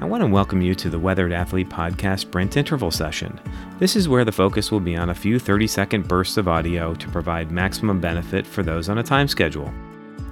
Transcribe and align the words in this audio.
I 0.00 0.04
want 0.04 0.22
to 0.22 0.28
welcome 0.28 0.62
you 0.62 0.76
to 0.76 0.88
the 0.88 0.98
Weathered 0.98 1.32
Athlete 1.32 1.68
Podcast 1.68 2.20
Sprint 2.20 2.56
Interval 2.56 2.92
Session. 2.92 3.40
This 3.80 3.96
is 3.96 4.08
where 4.08 4.24
the 4.24 4.30
focus 4.30 4.70
will 4.70 4.78
be 4.78 4.94
on 4.96 5.10
a 5.10 5.14
few 5.14 5.40
30 5.40 5.66
second 5.66 6.06
bursts 6.06 6.36
of 6.36 6.46
audio 6.46 6.94
to 6.94 7.08
provide 7.08 7.50
maximum 7.50 7.98
benefit 7.98 8.46
for 8.46 8.62
those 8.62 8.88
on 8.88 8.98
a 8.98 9.02
time 9.02 9.26
schedule. 9.26 9.74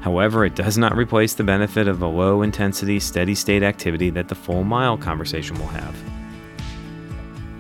However, 0.01 0.45
it 0.45 0.55
does 0.55 0.79
not 0.79 0.97
replace 0.97 1.35
the 1.35 1.43
benefit 1.43 1.89
of 1.89 2.01
a 2.01 2.07
low 2.07 2.43
intensity, 2.43 3.01
steady 3.01 3.35
state 3.35 3.65
activity 3.65 4.09
that 4.11 4.29
the 4.29 4.37
full 4.37 4.63
mile 4.63 4.97
conversation 4.97 5.59
will 5.59 5.67
have. 5.67 5.97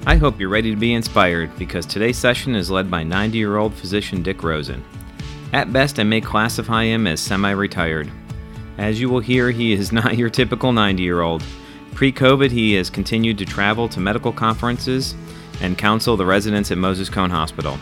I 0.07 0.15
hope 0.15 0.39
you're 0.39 0.49
ready 0.49 0.71
to 0.71 0.77
be 0.77 0.95
inspired 0.95 1.59
because 1.59 1.87
today's 1.87 2.19
session 2.19 2.55
is 2.55 2.71
led 2.71 2.89
by 2.89 3.03
90 3.03 3.37
year 3.37 3.57
old 3.57 3.75
physician 3.75 4.23
Dick 4.23 4.45
Rosen. 4.45 4.85
At 5.53 5.73
best, 5.73 5.99
I 5.99 6.05
may 6.05 6.21
classify 6.21 6.85
him 6.85 7.09
as 7.09 7.19
semi 7.19 7.51
retired. 7.51 8.09
As 8.79 9.01
you 9.01 9.09
will 9.09 9.19
hear, 9.19 9.51
he 9.51 9.73
is 9.73 9.91
not 10.01 10.17
your 10.17 10.31
typical 10.31 10.73
90 10.73 11.03
year 11.03 11.23
old. 11.23 11.43
Pre 11.97 12.13
COVID, 12.13 12.51
he 12.51 12.75
has 12.75 12.91
continued 12.91 13.39
to 13.39 13.47
travel 13.47 13.89
to 13.89 14.01
medical 14.01 14.31
conferences 14.31 15.15
and 15.63 15.79
counsel 15.79 16.15
the 16.15 16.27
residents 16.27 16.71
at 16.71 16.77
Moses 16.77 17.09
Cone 17.09 17.31
Hospital. 17.31 17.79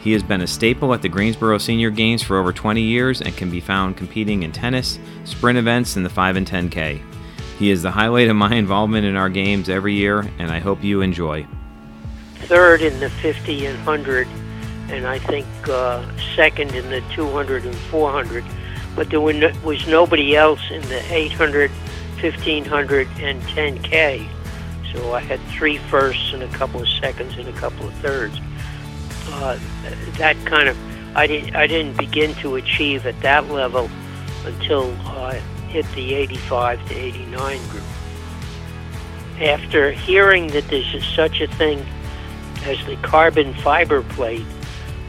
He 0.00 0.10
has 0.14 0.24
been 0.24 0.40
a 0.40 0.48
staple 0.48 0.92
at 0.92 1.00
the 1.00 1.08
Greensboro 1.08 1.58
Senior 1.58 1.90
Games 1.90 2.24
for 2.24 2.38
over 2.38 2.52
20 2.52 2.82
years 2.82 3.22
and 3.22 3.36
can 3.36 3.48
be 3.48 3.60
found 3.60 3.96
competing 3.96 4.42
in 4.42 4.50
tennis, 4.50 4.98
sprint 5.22 5.60
events, 5.60 5.94
and 5.94 6.04
the 6.04 6.10
5 6.10 6.34
and 6.34 6.44
10K. 6.44 7.00
He 7.56 7.70
is 7.70 7.82
the 7.82 7.90
highlight 7.92 8.26
of 8.26 8.34
my 8.34 8.52
involvement 8.52 9.06
in 9.06 9.14
our 9.14 9.28
games 9.28 9.68
every 9.68 9.94
year, 9.94 10.28
and 10.40 10.50
I 10.50 10.58
hope 10.58 10.82
you 10.82 11.00
enjoy. 11.00 11.46
Third 12.46 12.82
in 12.82 12.98
the 12.98 13.10
50 13.10 13.66
and 13.66 13.86
100, 13.86 14.26
and 14.88 15.06
I 15.06 15.20
think 15.20 15.46
uh, 15.68 16.04
second 16.34 16.74
in 16.74 16.90
the 16.90 17.00
200 17.14 17.64
and 17.64 17.76
400. 17.76 18.44
But 18.96 19.10
there 19.10 19.20
was 19.20 19.86
nobody 19.86 20.34
else 20.34 20.68
in 20.68 20.82
the 20.82 21.00
800 21.14 21.70
1500 22.22 23.08
and 23.18 23.40
10K. 23.42 24.28
So 24.92 25.12
I 25.12 25.20
had 25.20 25.40
three 25.52 25.78
firsts 25.78 26.32
and 26.32 26.42
a 26.42 26.48
couple 26.48 26.80
of 26.80 26.88
seconds 26.88 27.36
and 27.36 27.48
a 27.48 27.52
couple 27.52 27.86
of 27.86 27.94
thirds. 27.94 28.38
Uh, 29.28 29.58
that 30.18 30.36
kind 30.46 30.68
of 30.68 30.76
I 31.16 31.26
didn't 31.26 31.56
I 31.56 31.66
didn't 31.66 31.96
begin 31.96 32.34
to 32.36 32.56
achieve 32.56 33.06
at 33.06 33.18
that 33.22 33.48
level 33.50 33.90
until 34.44 34.94
I 35.06 35.34
hit 35.68 35.86
the 35.94 36.14
85 36.14 36.88
to 36.88 36.94
89 36.94 37.68
group. 37.68 37.82
After 39.40 39.92
hearing 39.92 40.48
that 40.48 40.68
there's 40.68 41.14
such 41.14 41.40
a 41.40 41.46
thing 41.46 41.84
as 42.64 42.84
the 42.86 42.96
carbon 42.96 43.54
fiber 43.54 44.02
plate, 44.02 44.46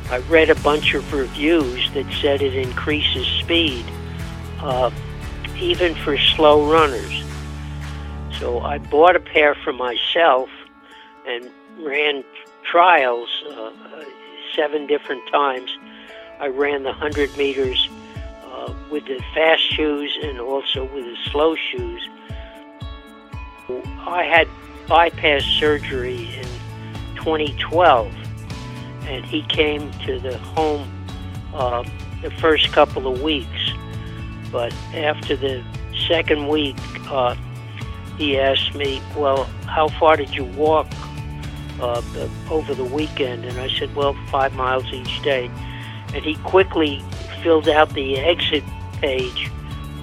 I 0.09 0.19
read 0.29 0.49
a 0.49 0.55
bunch 0.55 0.93
of 0.93 1.13
reviews 1.13 1.91
that 1.93 2.05
said 2.21 2.41
it 2.41 2.55
increases 2.55 3.27
speed. 3.41 3.85
Uh, 4.59 4.89
even 5.59 5.95
for 5.95 6.17
slow 6.17 6.71
runners. 6.71 7.23
So 8.39 8.59
I 8.59 8.77
bought 8.77 9.15
a 9.15 9.19
pair 9.19 9.55
for 9.55 9.73
myself 9.73 10.49
and 11.25 11.49
ran 11.79 12.23
trials 12.63 13.29
uh, 13.49 13.71
seven 14.55 14.87
different 14.87 15.27
times. 15.31 15.75
I 16.39 16.47
ran 16.47 16.83
the 16.83 16.89
100 16.89 17.35
meters 17.37 17.89
uh, 18.43 18.73
with 18.91 19.05
the 19.05 19.19
fast 19.33 19.63
shoes 19.63 20.17
and 20.21 20.39
also 20.39 20.83
with 20.85 21.05
the 21.05 21.17
slow 21.31 21.55
shoes. 21.55 22.07
I 23.99 24.23
had 24.23 24.47
bypass 24.87 25.43
surgery 25.43 26.29
in 26.35 26.47
2012, 27.15 28.13
and 29.07 29.25
he 29.25 29.41
came 29.43 29.91
to 30.05 30.19
the 30.19 30.37
home 30.37 30.89
uh, 31.53 31.83
the 32.21 32.31
first 32.31 32.71
couple 32.71 33.11
of 33.11 33.21
weeks 33.21 33.73
but 34.51 34.73
after 34.93 35.35
the 35.35 35.63
second 36.07 36.47
week, 36.47 36.77
uh, 37.09 37.35
he 38.17 38.39
asked 38.39 38.75
me, 38.75 39.01
Well, 39.15 39.43
how 39.65 39.89
far 39.89 40.17
did 40.17 40.33
you 40.33 40.45
walk 40.45 40.87
uh, 41.79 42.01
over 42.49 42.73
the 42.73 42.83
weekend? 42.83 43.45
And 43.45 43.59
I 43.59 43.69
said, 43.69 43.95
Well, 43.95 44.15
five 44.29 44.53
miles 44.55 44.85
each 44.91 45.21
day. 45.21 45.49
And 46.13 46.23
he 46.23 46.35
quickly 46.37 47.03
filled 47.43 47.69
out 47.69 47.93
the 47.93 48.17
exit 48.17 48.63
page 48.93 49.51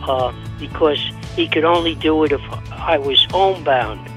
uh, 0.02 0.32
because 0.58 0.98
he 1.34 1.48
could 1.48 1.64
only 1.64 1.94
do 1.94 2.24
it 2.24 2.32
if 2.32 2.42
I 2.70 2.98
was 2.98 3.24
homebound. 3.30 4.10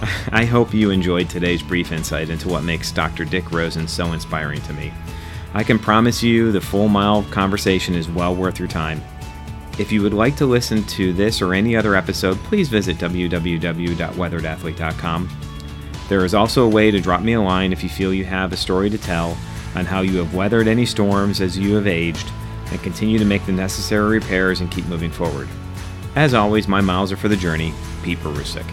I 0.32 0.44
hope 0.44 0.74
you 0.74 0.90
enjoyed 0.90 1.28
today's 1.28 1.62
brief 1.62 1.92
insight 1.92 2.30
into 2.30 2.48
what 2.48 2.64
makes 2.64 2.92
Dr. 2.92 3.24
Dick 3.24 3.50
Rosen 3.50 3.88
so 3.88 4.12
inspiring 4.12 4.60
to 4.62 4.72
me. 4.72 4.92
I 5.54 5.64
can 5.64 5.78
promise 5.78 6.22
you 6.22 6.52
the 6.52 6.60
full 6.60 6.88
mile 6.88 7.22
conversation 7.24 7.94
is 7.94 8.08
well 8.08 8.34
worth 8.34 8.58
your 8.58 8.68
time. 8.68 9.02
If 9.78 9.92
you 9.92 10.02
would 10.02 10.14
like 10.14 10.36
to 10.36 10.46
listen 10.46 10.82
to 10.84 11.12
this 11.12 11.42
or 11.42 11.52
any 11.52 11.76
other 11.76 11.94
episode, 11.94 12.38
please 12.38 12.68
visit 12.68 12.96
www.weatheredathlete.com. 12.96 15.28
There 16.08 16.24
is 16.24 16.34
also 16.34 16.64
a 16.64 16.68
way 16.68 16.90
to 16.90 17.00
drop 17.00 17.20
me 17.20 17.34
a 17.34 17.42
line 17.42 17.72
if 17.72 17.82
you 17.82 17.88
feel 17.88 18.14
you 18.14 18.24
have 18.24 18.52
a 18.52 18.56
story 18.56 18.88
to 18.90 18.98
tell 18.98 19.36
on 19.74 19.84
how 19.84 20.00
you 20.00 20.18
have 20.18 20.34
weathered 20.34 20.68
any 20.68 20.86
storms 20.86 21.40
as 21.40 21.58
you 21.58 21.74
have 21.74 21.86
aged 21.86 22.30
and 22.70 22.82
continue 22.82 23.18
to 23.18 23.24
make 23.24 23.44
the 23.44 23.52
necessary 23.52 24.18
repairs 24.18 24.60
and 24.60 24.70
keep 24.70 24.86
moving 24.86 25.10
forward. 25.10 25.48
As 26.14 26.32
always, 26.32 26.68
my 26.68 26.80
miles 26.80 27.12
are 27.12 27.16
for 27.16 27.28
the 27.28 27.36
journey. 27.36 27.74
Pete 28.02 28.18
Perusick. 28.18 28.64